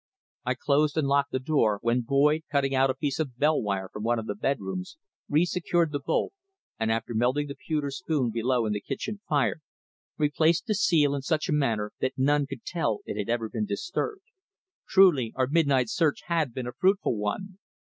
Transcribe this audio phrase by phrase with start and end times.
[0.45, 3.87] I closed and locked the door, when Boyd, cutting out a piece of bell wire
[3.93, 4.97] from one of the bedrooms,
[5.29, 6.33] re secured the bolt,
[6.79, 9.61] and after melting the pewter spoon below in the kitchen fire,
[10.17, 13.67] replaced the seal in such a manner that none could tell it had ever been
[13.67, 14.23] disturbed.
[14.89, 17.59] Truly our midnight search had been a fruitful one.